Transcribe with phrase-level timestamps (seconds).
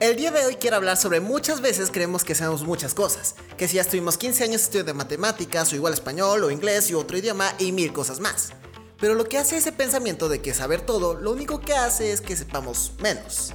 [0.00, 3.68] El día de hoy quiero hablar sobre muchas veces creemos que sabemos muchas cosas, que
[3.68, 7.52] si ya estuvimos 15 años estudiando matemáticas o igual español o inglés y otro idioma
[7.58, 8.52] y mil cosas más.
[8.98, 12.22] Pero lo que hace ese pensamiento de que saber todo, lo único que hace es
[12.22, 13.52] que sepamos menos.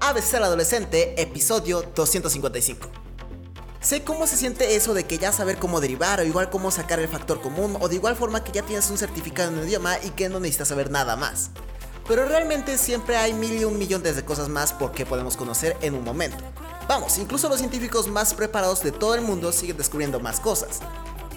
[0.00, 2.90] ABC al adolescente, episodio 255.
[3.80, 7.00] Sé cómo se siente eso de que ya saber cómo derivar o igual cómo sacar
[7.00, 9.96] el factor común o de igual forma que ya tienes un certificado en un idioma
[10.04, 11.52] y que no necesitas saber nada más.
[12.12, 15.78] Pero realmente siempre hay mil y un millones de cosas más por que podemos conocer
[15.80, 16.44] en un momento.
[16.86, 20.80] Vamos, incluso los científicos más preparados de todo el mundo siguen descubriendo más cosas.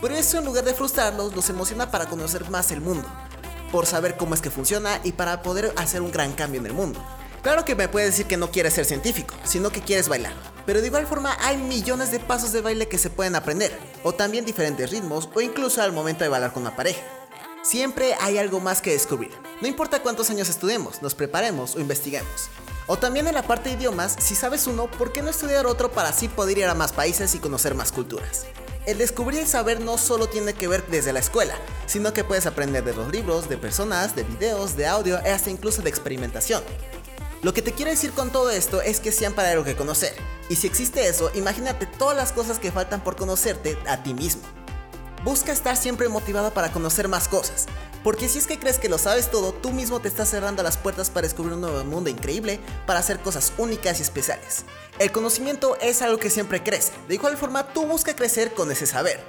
[0.01, 3.07] Por eso en lugar de frustrarlos, los emociona para conocer más el mundo,
[3.71, 6.73] por saber cómo es que funciona y para poder hacer un gran cambio en el
[6.73, 7.01] mundo.
[7.41, 10.33] Claro que me puedes decir que no quieres ser científico, sino que quieres bailar.
[10.65, 13.71] Pero de igual forma hay millones de pasos de baile que se pueden aprender,
[14.03, 16.99] o también diferentes ritmos, o incluso al momento de bailar con una pareja.
[17.65, 19.31] Siempre hay algo más que descubrir.
[19.59, 22.49] No importa cuántos años estudiemos, nos preparemos o investiguemos.
[22.85, 25.91] O también en la parte de idiomas, si sabes uno, ¿por qué no estudiar otro
[25.91, 28.45] para así poder ir a más países y conocer más culturas?
[28.85, 31.55] El descubrir y saber no solo tiene que ver desde la escuela,
[31.87, 35.49] sino que puedes aprender de los libros, de personas, de videos, de audio e hasta
[35.49, 36.61] incluso de experimentación.
[37.41, 40.13] Lo que te quiero decir con todo esto es que siempre hay algo que conocer.
[40.49, 44.43] Y si existe eso, imagínate todas las cosas que faltan por conocerte a ti mismo.
[45.25, 47.65] Busca estar siempre motivado para conocer más cosas,
[48.03, 50.77] porque si es que crees que lo sabes todo, tú mismo te estás cerrando las
[50.77, 54.65] puertas para descubrir un nuevo mundo increíble, para hacer cosas únicas y especiales.
[54.99, 58.85] El conocimiento es algo que siempre crece, de igual forma tú busca crecer con ese
[58.85, 59.19] saber.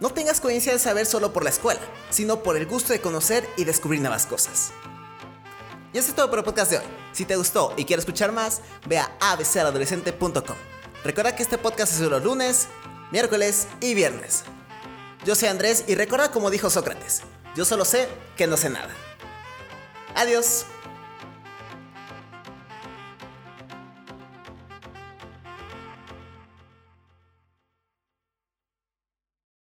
[0.00, 3.46] No tengas coherencia de saber solo por la escuela, sino por el gusto de conocer
[3.58, 4.72] y descubrir nuevas cosas.
[5.92, 6.84] Y eso es todo por el podcast de hoy.
[7.12, 10.56] Si te gustó y quieres escuchar más, ve a abcaladolescente.com.
[11.04, 12.68] Recuerda que este podcast es los lunes,
[13.10, 14.44] miércoles y viernes.
[15.24, 17.22] Yo soy Andrés y recuerda como dijo Sócrates,
[17.54, 18.90] yo solo sé que no sé nada.
[20.16, 20.66] Adiós.